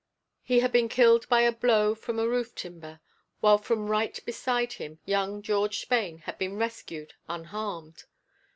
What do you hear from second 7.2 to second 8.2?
unharmed.